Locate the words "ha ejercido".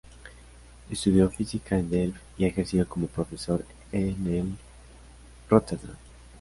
2.45-2.87